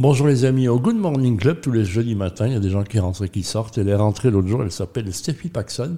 Bonjour 0.00 0.26
les 0.28 0.46
amis, 0.46 0.66
au 0.66 0.80
Good 0.80 0.96
Morning 0.96 1.36
Club, 1.36 1.60
tous 1.60 1.72
les 1.72 1.84
jeudis 1.84 2.14
matins, 2.14 2.46
il 2.46 2.54
y 2.54 2.56
a 2.56 2.60
des 2.60 2.70
gens 2.70 2.84
qui 2.84 2.98
rentrent 2.98 3.22
et 3.26 3.28
qui 3.28 3.42
sortent. 3.42 3.76
Elle 3.76 3.90
est 3.90 3.94
rentrée 3.94 4.30
l'autre 4.30 4.48
jour, 4.48 4.62
elle 4.62 4.72
s'appelle 4.72 5.12
Steffi 5.12 5.50
Paxson. 5.50 5.96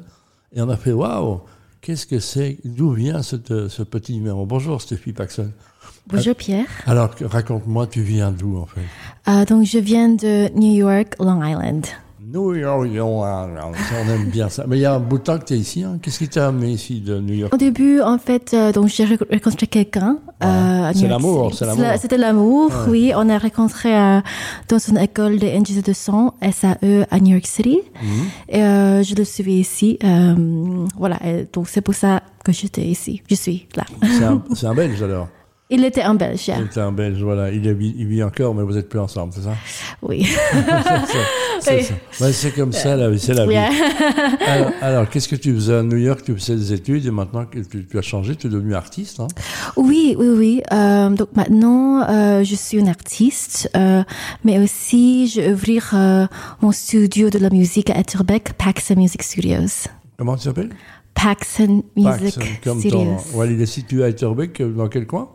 Et 0.53 0.61
on 0.61 0.69
a 0.69 0.77
fait, 0.77 0.91
waouh, 0.93 1.43
qu'est-ce 1.81 2.05
que 2.09 2.19
c'est 2.19 2.59
D'où 2.65 2.91
vient 2.91 3.23
cette- 3.23 3.69
ce 3.69 3.83
petit 3.85 4.15
numéro? 4.15 4.45
Bonjour 4.45 4.83
Steffi 4.83 5.13
Paxson. 5.13 5.53
Bonjour 6.09 6.35
Pierre. 6.35 6.67
Alors, 6.85 7.11
raconte-moi, 7.23 7.87
tu 7.87 8.03
viens 8.03 8.33
d'où 8.33 8.59
en 8.59 8.67
fait? 8.67 8.81
Euh, 9.31 9.45
donc 9.45 9.67
je 9.67 9.79
viens 9.79 10.09
de 10.09 10.49
New 10.59 10.75
York, 10.75 11.15
Long 11.21 11.41
Island. 11.45 11.87
New 12.33 12.55
York, 12.55 12.89
on 13.03 14.11
aime 14.11 14.25
bien 14.31 14.49
ça. 14.49 14.65
Mais 14.67 14.79
il 14.79 14.81
y 14.81 14.87
a 14.87 14.95
un 14.95 15.01
bout 15.01 15.19
de 15.19 15.23
temps 15.23 15.39
que 15.39 15.45
tu 15.45 15.55
es 15.55 15.59
ici. 15.59 15.83
hein. 15.85 15.99
Qu'est-ce 16.01 16.19
qui 16.19 16.29
t'a 16.29 16.49
amené 16.49 16.71
ici 16.73 17.01
de 17.01 17.19
New 17.21 17.35
York? 17.35 17.53
Au 17.53 17.57
début, 17.59 18.01
en 18.01 18.17
fait, 18.19 18.55
euh, 18.55 18.73
donc 18.73 18.89
j'ai 18.89 19.05
re- 19.05 19.19
rencontré 19.31 19.67
quelqu'un. 19.67 20.19
euh, 20.43 20.91
C'est 20.95 21.09
l'amour, 21.09 21.53
c'est 21.55 21.67
l'amour. 21.67 21.83
la- 21.83 21.99
C'était 21.99 22.17
l'amour, 22.17 22.71
oui. 22.89 23.13
On 23.15 23.29
a 23.29 23.37
rencontré 23.39 23.95
euh, 23.95 24.21
dans 24.69 24.79
une 24.79 24.97
école 24.99 25.39
de 25.39 25.47
NGC 25.47 25.83
de 25.83 25.93
son, 25.93 26.33
SAE, 26.41 27.07
à 27.11 27.21
New 27.21 27.33
York 27.35 27.47
City. 27.47 27.81
Mhm. 28.03 28.25
Et 28.49 28.61
je 29.05 29.15
le 29.15 29.25
suivais 29.25 29.53
ici. 29.53 29.99
voilà, 30.99 31.19
et 31.27 31.47
donc 31.53 31.69
c'est 31.69 31.83
pour 31.83 31.95
ça 31.95 32.23
que 32.45 32.53
j'étais 32.53 32.83
ici. 32.83 33.23
Je 33.29 33.35
suis 33.35 33.69
là. 33.77 33.85
C'est 34.03 34.25
un, 34.25 34.71
un 34.71 34.75
Belge 34.75 35.03
alors 35.03 35.29
Il 35.75 35.85
était 35.85 36.03
un 36.03 36.15
Belge, 36.15 36.47
yeah. 36.49 36.59
C'est 36.71 36.81
un 36.81 36.93
Belge, 36.93 37.23
voilà. 37.23 37.51
Il, 37.51 37.67
est- 37.67 37.77
il 37.81 38.07
vit 38.07 38.23
encore, 38.23 38.55
mais 38.55 38.63
vous 38.63 38.77
êtes 38.77 38.89
plus 38.89 38.99
ensemble, 39.01 39.33
c'est 39.35 39.41
ça? 39.43 39.55
Oui. 40.03 40.27
C'est 41.61 41.77
Oui. 41.81 41.87
Ouais, 42.21 42.51
comme 42.57 42.73
ça, 42.73 42.97
c'est 43.19 43.35
la 43.35 43.47
vie. 43.47 43.53
Yeah. 43.53 43.71
Alors, 44.47 44.71
alors, 44.81 45.09
qu'est-ce 45.09 45.29
que 45.29 45.37
tu 45.37 45.55
faisais 45.55 45.77
à 45.77 45.83
New 45.85 45.97
York? 45.97 46.23
Tu 46.25 46.35
faisais 46.35 46.57
des 46.57 46.73
études 46.73 47.07
et 47.07 47.11
maintenant 47.13 47.45
que 47.45 47.61
tu, 47.61 47.87
tu 47.87 47.99
as 47.99 48.03
changé, 48.03 48.35
tu 48.35 48.49
es 48.49 48.51
devenu 48.51 48.75
artiste. 48.75 49.21
Hein? 49.21 49.29
Oui, 49.77 50.17
oui, 50.19 50.27
oui. 50.29 50.63
Euh, 50.73 51.11
donc 51.11 51.29
maintenant, 51.37 52.03
euh, 52.09 52.43
je 52.43 52.55
suis 52.57 52.79
une 52.79 52.89
artiste, 52.89 53.71
euh, 53.77 54.03
mais 54.45 54.59
aussi 54.59 55.29
je 55.29 55.41
vais 55.41 55.53
ouvrir 55.53 55.95
mon 56.61 56.73
studio 56.73 57.31
de 57.31 57.39
la 57.39 57.49
musique 57.51 57.91
à 57.91 57.99
Etterbeek, 57.99 58.55
Paxson 58.55 58.97
Music 58.97 59.23
Studios. 59.23 59.89
Comment 60.19 60.37
tu 60.37 60.45
t'appelles 60.45 60.71
Paxson 61.15 61.85
Music 61.97 62.61
comme 62.65 62.81
Studios. 62.81 63.17
ton. 63.33 63.39
Ouais, 63.39 63.53
il 63.53 63.61
est 63.61 63.67
situé 63.67 64.03
à 64.03 64.09
Etterbeek, 64.09 64.61
euh, 64.61 64.71
dans 64.73 64.89
quel 64.89 65.07
coin? 65.07 65.29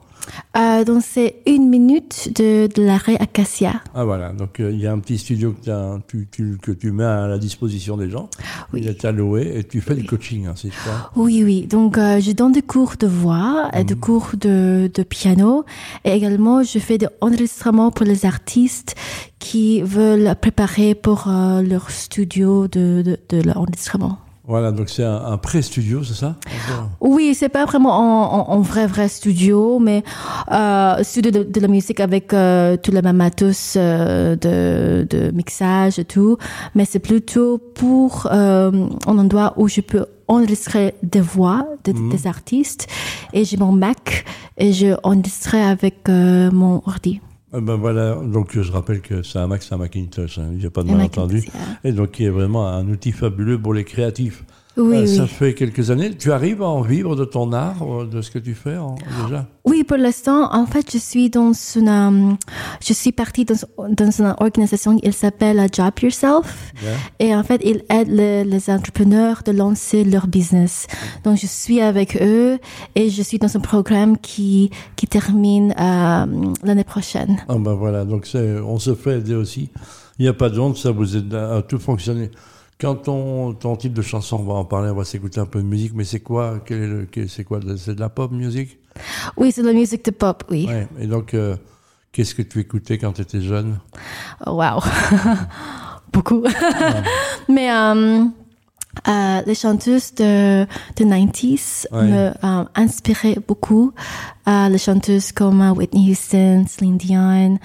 Euh, 0.58 0.84
donc 0.84 1.04
c'est 1.06 1.36
une 1.46 1.70
minute 1.70 2.32
de, 2.36 2.68
de 2.74 2.84
l'arrêt 2.84 3.16
Acacia. 3.20 3.82
Ah 3.94 4.06
voilà, 4.06 4.32
donc 4.34 4.60
euh, 4.60 4.72
il 4.72 4.80
y 4.80 4.88
a 4.88 4.92
un 4.92 5.00
petit 5.00 5.18
studio 5.18 5.54
que, 5.54 6.00
tu, 6.08 6.28
tu- 6.32 6.58
que 6.62 6.72
tu 6.72 6.92
mets 6.92 7.04
à 7.04 7.28
la 7.28 7.38
disposition 7.38 7.98
des 7.98 8.10
gens. 8.10 8.30
Oui. 8.74 8.82
Il 8.84 8.88
est 8.88 9.04
alloué 9.06 9.58
et 9.58 9.64
tu 9.64 9.82
fais 9.82 9.96
du 9.96 10.06
coaching, 10.06 10.48
hein, 10.48 10.54
c'est 10.56 10.72
ça? 10.72 11.12
Oui, 11.16 11.44
oui. 11.44 11.68
Donc, 11.68 11.98
euh, 11.98 12.20
je 12.20 12.32
donne 12.32 12.52
des 12.52 12.62
cours 12.62 12.94
de 13.00 13.08
voix, 13.08 13.70
des 13.86 13.94
Mhm. 13.96 14.00
cours 14.00 14.30
de, 14.40 14.90
de 14.94 15.04
piano, 15.04 15.66
et 16.06 16.12
également 16.12 16.64
je 16.64 16.80
fais 16.80 16.98
des 16.98 17.08
enregistrements 17.22 17.92
pour 17.92 18.06
les 18.06 18.26
artistes 18.26 18.96
qui 19.40 19.82
veulent 19.82 20.36
préparer 20.42 20.96
pour 20.96 21.26
euh, 21.28 21.62
leur 21.62 21.90
studio 21.92 22.68
de, 22.68 23.02
de, 23.04 23.20
de 23.30 23.42
l'enregistrement. 23.44 24.18
Voilà, 24.48 24.72
donc 24.72 24.88
c'est 24.90 25.04
un, 25.04 25.18
un 25.26 25.38
pré-studio, 25.38 26.04
c'est 26.06 26.14
ça? 26.14 26.36
Oui, 27.02 27.36
c'est 27.36 27.50
pas 27.50 27.66
vraiment 27.66 27.98
en, 27.98 28.40
en, 28.50 28.54
en 28.56 28.62
vrai 28.62 28.88
vrai 28.88 29.10
studio, 29.10 29.78
mais 29.80 30.04
euh, 30.52 31.04
studio 31.04 31.32
de, 31.32 31.44
de 31.44 31.60
la 31.60 31.68
musique 31.68 32.00
avec 32.00 32.34
euh, 32.34 32.78
tout 32.78 32.92
le 32.92 33.02
même 33.02 33.18
matos 33.18 33.74
euh, 33.76 34.38
de, 34.38 35.06
de 35.10 35.32
mixage 35.32 36.00
et 36.00 36.06
tout, 36.06 36.38
mais 36.76 36.86
c'est 36.86 37.00
plutôt 37.00 37.58
pour 37.58 38.28
euh, 38.32 38.72
un 39.06 39.18
endroit 39.18 39.54
où 39.58 39.68
je 39.68 39.82
peux 39.82 40.06
enregistrer 40.30 40.96
des 41.04 41.22
voix 41.22 41.68
de- 41.84 41.92
des 42.10 42.26
artistes. 42.28 42.88
Et 43.34 43.44
j'ai 43.46 43.58
mon 43.58 43.72
Mac 43.74 44.26
et 44.58 44.72
je 44.72 44.96
enregistrais 45.04 45.62
avec 45.62 46.08
euh, 46.10 46.50
mon 46.52 46.82
ordi. 46.86 47.20
Ah 47.54 47.62
ben 47.62 47.76
voilà, 47.76 48.16
donc 48.16 48.60
je 48.60 48.72
rappelle 48.72 49.00
que 49.00 49.24
c'est 49.24 49.40
un 49.40 49.48
Mac, 49.48 49.64
c'est 49.64 49.74
un 49.74 49.78
Macintosh, 49.78 50.38
hein, 50.38 50.50
il 50.52 50.58
n'y 50.58 50.66
a 50.66 50.70
pas 50.70 50.84
de 50.84 50.92
malentendu. 50.92 51.38
Yeah. 51.38 51.52
Et 51.86 51.92
donc 51.94 52.12
qui 52.12 52.26
est 52.26 52.30
vraiment 52.30 52.68
un 52.68 52.86
outil 52.90 53.14
fabuleux 53.14 53.58
pour 53.58 53.74
les 53.74 53.86
créatifs. 53.86 54.44
Oui, 54.78 54.96
Euh, 54.98 55.02
oui. 55.02 55.16
Ça 55.16 55.26
fait 55.28 55.54
quelques 55.56 55.90
années. 55.92 56.12
Tu 56.16 56.32
arrives 56.32 56.62
à 56.62 56.68
en 56.68 56.82
vivre 56.82 57.16
de 57.16 57.26
ton 57.26 57.52
art, 57.52 57.82
euh, 57.82 58.06
de 58.06 58.22
ce 58.22 58.30
que 58.32 58.40
tu 58.40 58.54
fais 58.54 58.78
en- 58.78 58.96
déjà? 59.24 59.48
Oui, 59.66 59.84
pour 59.84 59.98
l'instant, 59.98 60.54
en 60.54 60.66
fait, 60.66 60.90
je 60.94 60.98
suis 60.98 61.30
dans 61.30 61.52
une, 61.76 61.90
euh, 61.90 62.34
je 62.86 62.94
suis 62.94 63.12
partie 63.12 63.44
dans, 63.44 63.56
dans 63.90 64.12
une 64.12 64.34
organisation, 64.40 64.98
il 65.04 65.14
s'appelle 65.14 65.60
euh, 65.60 65.68
Job 65.74 65.94
Yourself. 66.02 66.74
Yeah. 66.84 66.92
Et 67.20 67.36
en 67.36 67.44
fait, 67.44 67.62
il 67.66 67.84
aide 67.90 68.08
le- 68.10 68.44
les 68.44 68.70
entrepreneurs 68.70 69.42
de 69.46 69.52
lancer 69.52 70.04
leur 70.04 70.28
business. 70.28 70.88
Donc, 71.24 71.38
je 71.38 71.48
suis 71.48 71.82
avec 71.82 72.18
eux 72.22 72.60
et 72.96 73.10
je 73.10 73.22
suis 73.24 73.40
dans 73.40 73.56
un 73.58 73.60
programme 73.60 74.18
qui, 74.18 74.70
qui 74.96 75.08
termine 75.08 75.72
euh, 75.80 76.26
l'année 76.64 76.84
prochaine. 76.84 77.38
Ah 77.50 77.56
ben 77.58 77.74
voilà, 77.74 78.06
donc 78.06 78.28
on 78.36 78.78
se 78.80 78.94
fait 78.96 79.18
aider 79.18 79.34
aussi. 79.36 79.70
Il 80.20 80.24
n'y 80.24 80.30
a 80.30 80.34
pas 80.34 80.50
de 80.50 80.60
honte, 80.60 80.78
ça 80.78 80.92
vous 80.92 81.16
aide 81.18 81.34
à, 81.34 81.56
à 81.58 81.62
tout 81.62 81.80
fonctionner. 81.80 82.30
Quand 82.80 82.96
ton, 82.96 83.54
ton 83.54 83.76
type 83.76 83.94
de 83.94 84.02
chanson, 84.04 84.38
on 84.40 84.44
va 84.44 84.54
en 84.54 84.66
parler, 84.66 84.92
on 84.92 84.96
va 84.96 85.04
s'écouter 85.04 85.40
un 85.40 85.48
peu 85.48 85.60
de 85.62 85.66
musique, 85.68 85.94
mais 85.96 86.04
c'est 86.04 86.20
quoi 86.20 86.60
C'est 87.28 87.44
quoi 87.44 87.60
de- 87.60 87.76
C'est 87.76 87.96
de 87.96 88.00
la 88.00 88.10
pop 88.10 88.32
musique 88.32 88.78
Oui, 89.36 89.52
c'est 89.52 89.64
de 89.64 89.68
la 89.68 89.74
musique 89.74 90.06
de 90.06 90.12
pop, 90.12 90.44
oui. 90.52 90.68
Ouais. 90.68 90.88
Et 91.00 91.08
donc, 91.08 91.34
euh, 91.34 91.56
qu'est-ce 92.12 92.36
que 92.36 92.44
tu 92.44 92.60
écoutais 92.60 93.00
quand 93.00 93.14
tu 93.14 93.22
étais 93.24 93.42
jeune? 93.42 93.80
Oh, 94.46 94.52
Wow. 94.52 94.80
Beaucoup. 96.14 96.44
Mais 97.50 97.72
euh, 97.72 98.26
les 99.48 99.56
chanteuses 99.56 100.14
de, 100.16 100.66
de 100.98 101.04
90s 101.04 101.88
Ouais. 101.92 102.04
me 102.04 102.32
euh, 102.44 102.64
inspiraient 102.76 103.38
beaucoup. 103.48 103.94
Euh, 104.48 104.70
les 104.70 104.78
chanteuses 104.78 105.32
comme 105.32 105.62
euh, 105.62 105.72
Whitney 105.72 106.12
Houston, 106.12 106.66
Celine 106.68 106.98
Dion. 106.98 107.58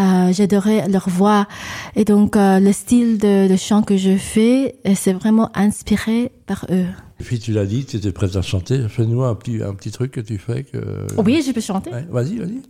Euh, 0.00 0.32
J'adorais 0.32 0.88
leur 0.88 1.08
voix. 1.08 1.46
Et 1.94 2.04
donc, 2.04 2.34
le 2.36 2.72
style 2.72 3.18
de, 3.18 3.48
de 3.48 3.56
chant 3.56 3.82
que 3.82 3.96
je 3.96 4.16
fais, 4.16 4.76
c'est 4.94 5.12
vraiment 5.12 5.50
inspiré 5.54 6.32
par 6.46 6.66
eux. 6.70 6.86
Et 7.20 7.24
puis 7.24 7.38
tu 7.38 7.52
l'as 7.52 7.64
dit, 7.64 7.84
tu 7.86 7.96
étais 7.96 8.12
prête 8.12 8.36
à 8.36 8.42
chanter. 8.42 8.88
Fais-nous 8.88 9.22
un 9.24 9.34
petit, 9.34 9.62
un 9.62 9.72
petit 9.74 9.90
truc 9.90 10.12
que 10.12 10.20
tu 10.20 10.36
fais. 10.38 10.64
Que... 10.64 11.06
Oui, 11.16 11.42
je 11.46 11.52
peux 11.52 11.60
chanter. 11.62 11.90
Ouais, 11.90 12.06
vas-y, 12.10 12.36
vas-y. 12.38 12.60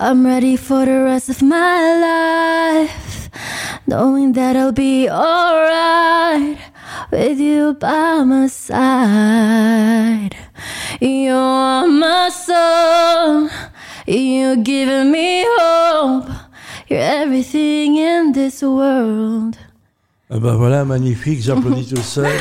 I'm 0.00 0.24
ready 0.26 0.56
for 0.56 0.84
the 0.84 1.04
rest 1.04 1.28
of 1.28 1.42
my 1.42 2.00
life, 2.00 3.30
knowing 3.86 4.32
that 4.32 4.56
I'll 4.56 4.72
be 4.72 5.08
alright 5.10 5.75
with 7.28 7.40
you 7.40 7.74
by 7.74 8.22
my 8.24 8.46
side. 8.46 10.30
You're 11.00 11.88
my 11.88 12.30
soul, 12.30 13.48
you're 14.06 14.56
giving 14.56 15.10
me 15.10 15.44
hope. 15.58 16.28
You're 16.88 17.00
everything 17.00 17.96
in 17.96 18.32
this 18.32 18.62
world. 18.62 19.58
Ah 20.28 20.38
ben 20.38 20.54
voilà, 20.56 20.84
magnifique, 20.84 21.40
j'applaudis 21.40 21.86
tout 21.94 22.02
seul. 22.02 22.32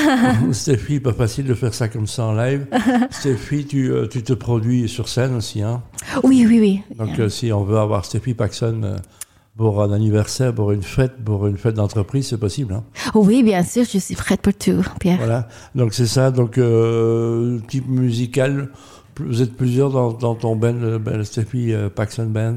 Stéphie, 0.52 1.00
pas 1.00 1.12
facile 1.12 1.46
de 1.46 1.54
faire 1.54 1.74
ça 1.74 1.88
comme 1.88 2.06
ça 2.06 2.24
en 2.24 2.34
live. 2.34 2.66
Stéphie, 3.10 3.66
tu, 3.66 3.90
euh, 3.90 4.06
tu 4.06 4.22
te 4.22 4.32
produis 4.32 4.88
sur 4.88 5.08
scène 5.08 5.34
aussi. 5.34 5.62
Hein 5.62 5.82
Oui, 6.22 6.46
oui, 6.46 6.60
oui. 6.60 6.82
Donc 6.96 7.18
euh, 7.18 7.28
si 7.28 7.52
on 7.52 7.64
veut 7.64 7.78
avoir 7.78 8.04
Stéphie 8.04 8.34
Paxson 8.34 8.80
euh, 8.84 8.96
pour 9.56 9.82
un 9.82 9.90
anniversaire, 9.92 10.54
pour 10.54 10.72
une 10.72 10.82
fête, 10.82 11.16
pour 11.24 11.46
une 11.46 11.56
fête 11.56 11.74
d'entreprise, 11.74 12.28
c'est 12.28 12.38
possible. 12.38 12.74
Hein 12.74 12.84
Oui, 13.14 13.42
bien 13.42 13.62
sûr, 13.62 13.84
je 13.90 13.98
suis 13.98 14.14
prête 14.14 14.42
pour 14.42 14.52
tout, 14.54 14.84
Pierre. 15.00 15.16
voilà, 15.16 15.48
donc 15.74 15.94
c'est 15.94 16.06
ça. 16.06 16.30
Donc 16.30 16.58
euh, 16.58 17.58
type 17.68 17.88
musical, 17.88 18.68
vous 19.20 19.42
êtes 19.42 19.56
plusieurs 19.56 19.90
dans, 19.90 20.12
dans 20.12 20.34
ton 20.34 20.56
band, 20.56 20.72
le 20.72 20.98
band 20.98 21.24
Stéphie 21.24 21.72
euh, 21.72 21.88
Paxson 21.88 22.26
Band 22.26 22.56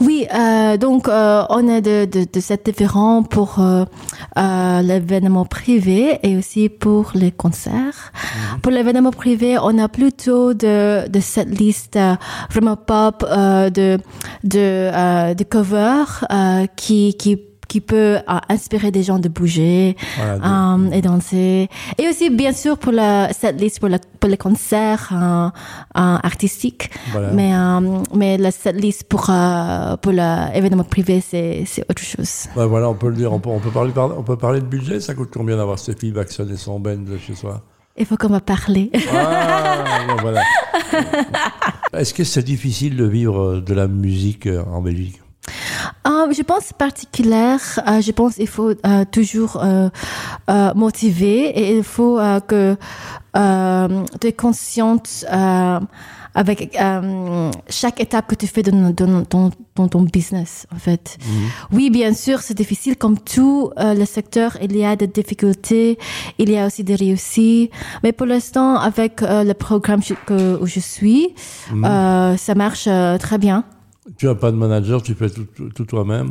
Oui, 0.00 0.26
euh, 0.34 0.76
donc 0.76 1.08
euh, 1.08 1.44
on 1.48 1.68
a 1.68 1.80
de, 1.80 2.04
de, 2.04 2.24
de 2.24 2.62
différent 2.64 3.22
pour 3.22 3.58
euh, 3.58 3.84
l'événement 4.82 5.44
privé 5.44 6.18
et 6.22 6.36
aussi 6.36 6.68
pour 6.68 7.12
les 7.14 7.32
concerts. 7.32 8.12
Pour 8.62 8.72
l'événement 8.72 9.10
privé, 9.12 9.56
on 9.58 9.78
a 9.78 9.88
plutôt 9.88 10.54
de, 10.54 11.08
de 11.08 11.20
cette 11.20 11.58
liste 11.58 11.98
vraiment 12.50 12.76
pop 12.76 13.24
de 13.28 13.98
de 14.44 15.34
de 15.34 15.44
covers 15.44 16.24
qui 16.76 17.14
qui 17.14 17.38
qui 17.68 17.80
peut 17.80 18.16
euh, 18.16 18.20
inspirer 18.48 18.90
des 18.90 19.02
gens 19.02 19.18
de 19.18 19.28
bouger 19.28 19.96
Voilà, 20.16 20.38
de- 20.38 20.88
euh, 20.88 20.96
et 20.96 21.02
danser. 21.02 21.68
Et 21.98 22.08
aussi, 22.08 22.30
bien 22.30 22.52
sûr, 22.52 22.78
pour 22.78 22.92
la 22.92 23.32
cette 23.32 23.60
liste 23.60 23.78
pour, 23.80 23.88
la, 23.90 23.98
pour 24.20 24.30
les 24.30 24.36
concerts 24.38 25.10
euh, 25.12 25.48
artistiques. 25.94 26.90
Voilà. 27.12 27.30
Mais, 27.32 27.52
mais 28.14 28.38
la 28.38 28.50
setlist 28.50 29.04
pour, 29.04 29.30
pour 30.02 30.12
l'événement 30.12 30.84
privé, 30.84 31.20
c'est, 31.20 31.64
autre 31.90 32.02
chose. 32.02 32.46
Ben 32.56 32.66
voilà, 32.66 32.88
on 32.88 32.94
peut 32.94 33.08
le 33.10 33.16
dire, 33.16 33.32
on 33.32 33.38
peut, 33.40 33.50
on 33.50 33.60
peut 33.60 33.70
parler, 33.70 33.92
par- 33.92 34.18
on 34.18 34.22
peut 34.22 34.36
parler 34.36 34.60
de 34.60 34.66
budget. 34.66 35.00
Ça 35.00 35.14
coûte 35.14 35.30
combien 35.32 35.56
d'avoir 35.56 35.78
Stéphie 35.78 36.10
Paxson 36.12 36.46
et 36.52 36.56
son 36.56 36.80
band 36.80 37.04
chez 37.24 37.34
soi? 37.34 37.62
Il 38.00 38.06
faut 38.06 38.16
qu'on 38.16 38.28
va 38.28 38.40
parler. 38.40 38.90
Ah, 39.12 40.04
bon, 40.08 40.16
voilà. 40.22 40.42
Est-ce 41.92 42.14
que 42.14 42.24
c'est 42.24 42.42
difficile 42.44 42.96
de 42.96 43.04
vivre 43.04 43.60
de 43.60 43.74
la 43.74 43.88
musique 43.88 44.48
en 44.72 44.80
Belgique? 44.80 45.20
Euh, 46.08 46.32
je 46.32 46.42
pense 46.42 46.72
particulière, 46.72 47.60
euh, 47.86 48.00
je 48.00 48.12
pense 48.12 48.38
il 48.38 48.46
faut 48.48 48.70
euh, 48.70 49.04
toujours 49.10 49.58
euh, 49.62 49.88
euh, 50.48 50.72
motiver 50.74 51.40
et 51.50 51.76
il 51.76 51.84
faut 51.84 52.18
que 52.46 52.76
euh, 53.36 54.04
tu 54.20 54.26
es 54.28 54.32
consciente 54.32 55.26
euh, 55.30 55.80
avec 56.34 56.78
euh, 56.80 57.50
chaque 57.68 58.00
étape 58.00 58.26
que 58.28 58.36
tu 58.36 58.46
fais 58.46 58.62
dans, 58.62 58.90
dans, 58.90 59.22
dans- 59.28 59.50
dans 59.74 59.88
ton 59.88 60.02
business, 60.02 60.66
en 60.74 60.78
fait. 60.78 61.18
Oui, 61.72 61.88
bien 61.90 62.12
sûr, 62.14 62.40
c'est 62.40 62.54
difficile. 62.54 62.96
Comme 62.96 63.18
tout 63.18 63.70
le 63.76 64.04
secteur, 64.04 64.56
il 64.62 64.76
y 64.76 64.84
a 64.84 64.96
des 64.96 65.06
difficultés, 65.06 65.98
il 66.38 66.50
y 66.50 66.58
a 66.58 66.66
aussi 66.66 66.82
des 66.84 66.96
réussites. 66.96 67.70
Mais 68.02 68.12
pour 68.12 68.26
l'instant, 68.26 68.76
avec 68.76 69.20
le 69.20 69.52
programme 69.52 70.00
que, 70.26 70.60
où 70.60 70.66
je 70.66 70.80
suis, 70.80 71.34
euh, 71.84 72.36
ça 72.36 72.54
marche 72.56 72.88
très 73.20 73.38
bien. 73.38 73.62
Tu 74.16 74.26
n'as 74.26 74.34
pas 74.34 74.50
de 74.50 74.56
manager, 74.56 75.02
tu 75.02 75.14
fais 75.14 75.28
tout, 75.28 75.44
tout- 75.54 75.68
tout 75.70 75.84
toi-même. 75.84 76.30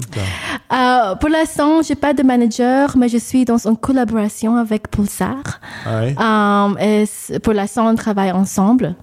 Euh, 0.73 1.15
pour 1.15 1.29
l'instant, 1.29 1.81
j'ai 1.81 1.95
pas 1.95 2.13
de 2.13 2.23
manager, 2.23 2.97
mais 2.97 3.07
je 3.07 3.17
suis 3.17 3.45
dans 3.45 3.67
une 3.67 3.77
collaboration 3.77 4.55
avec 4.57 4.89
Pulsar. 4.89 5.43
Ah 5.85 6.01
ouais 6.01 6.15
Euh, 6.19 7.03
et 7.33 7.39
pour 7.39 7.53
l'instant, 7.53 7.87
on 7.89 7.95
travaille 7.95 8.31
ensemble. 8.31 8.95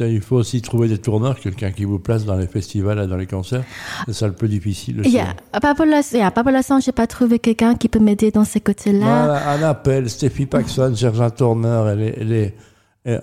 Il 0.00 0.20
faut 0.20 0.36
aussi 0.36 0.60
trouver 0.60 0.88
des 0.88 0.98
tourneurs, 0.98 1.40
quelqu'un 1.40 1.70
qui 1.70 1.84
vous 1.84 1.98
place 1.98 2.26
dans 2.26 2.36
les 2.36 2.46
festivals 2.46 2.98
et 3.02 3.06
dans 3.06 3.16
les 3.16 3.26
concerts. 3.26 3.64
C'est 4.06 4.12
ça 4.12 4.26
le 4.26 4.34
plus 4.34 4.48
difficile. 4.48 5.00
aussi. 5.00 5.10
Yeah. 5.10 5.34
Pas 5.60 5.74
pour 5.74 5.86
l'instant, 5.86 6.18
yeah, 6.18 6.30
l'instant, 6.46 6.80
j'ai 6.80 6.92
pas 6.92 7.06
trouvé 7.06 7.38
quelqu'un 7.38 7.74
qui 7.74 7.88
peut 7.88 7.98
m'aider 7.98 8.30
dans 8.30 8.44
ces 8.44 8.60
côtés-là. 8.60 8.98
Voilà, 9.06 9.50
un 9.52 9.62
appel, 9.62 10.10
Stéphie 10.10 10.44
Paxson, 10.44 10.92
cherche 10.94 11.18
un 11.20 11.30
tourneur. 11.30 11.88
Elle 11.88 12.00
est, 12.02 12.14
elle 12.20 12.32
est- 12.32 12.54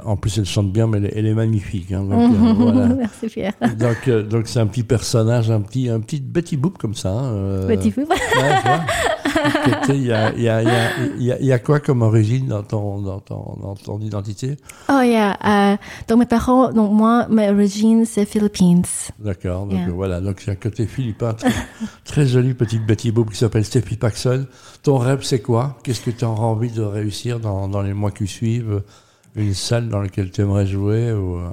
en 0.04 0.18
plus, 0.18 0.38
elle 0.40 0.46
chante 0.46 0.72
bien, 0.72 0.88
mais 0.88 0.98
elle 0.98 1.06
est, 1.06 1.14
elle 1.16 1.26
est 1.28 1.34
magnifique. 1.34 1.92
hein, 1.92 2.04
donc, 2.04 2.32
euh, 2.34 2.54
voilà. 2.58 2.88
Merci 2.98 3.28
Pierre. 3.28 3.54
Donc, 3.78 4.08
euh, 4.08 4.24
donc 4.24 4.48
c'est 4.48 4.60
un 4.60 4.66
petit 4.68 4.84
personnage, 4.84 5.52
un 5.52 5.62
petit, 5.62 5.88
un 5.90 6.00
petit 6.00 6.20
Betty 6.20 6.58
Boop 6.58 6.78
comme 6.78 6.96
ça. 6.96 7.12
hein, 7.12 7.32
euh. 7.34 7.68
Tu 7.78 7.92
sais, 9.86 9.98
Il 9.98 10.04
y 10.08 10.12
a, 10.12 10.34
y, 10.36 10.46
y, 11.20 11.54
y 11.54 11.60
quoi 11.64 11.80
comme 11.80 12.02
origine 12.02 12.48
dans 12.48 12.64
ton, 12.64 13.02
dans 13.02 13.20
ton, 13.20 13.56
dans 13.62 13.76
ton 13.76 14.00
identité? 14.00 14.58
Oh 14.90 15.02
yeah. 15.02 15.38
euh, 15.46 15.78
donc 16.08 16.20
mes 16.20 16.26
parents, 16.26 16.72
donc 16.74 16.92
moi, 16.92 17.28
ma 17.30 17.52
origine 17.52 18.06
c'est 18.06 18.26
Philippines. 18.26 18.84
D'accord. 19.20 19.66
Donc 19.68 19.78
Yeah. 19.78 19.90
euh, 19.90 19.92
voilà. 19.92 20.22
Donc 20.22 20.40
c'est 20.42 20.52
un 20.52 20.56
côté 20.56 20.88
philippin 20.88 21.34
très, 21.34 21.52
très 22.04 22.26
jolie 22.26 22.54
petite 22.56 22.86
Betty 22.86 23.12
Boop 23.12 23.30
qui 23.32 23.38
s'appelle 23.38 23.64
Stéphie 23.66 23.98
Paxson. 23.98 24.48
Ton 24.82 24.98
rêve, 24.98 25.20
c'est 25.24 25.42
quoi? 25.42 25.78
Qu'est-ce 25.84 26.02
que 26.02 26.12
tu 26.12 26.26
as 26.26 26.30
envie 26.30 26.72
de 26.72 26.82
réussir 26.82 27.40
dans, 27.40 27.68
dans 27.68 27.82
les 27.84 27.94
mois 27.94 28.12
qui 28.12 28.26
suivent? 28.28 28.82
Une 29.38 29.54
salle 29.54 29.88
dans 29.90 30.02
laquelle 30.02 30.32
tu 30.32 30.42
aimerais 30.42 30.66
jouer 30.66 31.14
ou, 31.14 31.38
euh, 31.38 31.50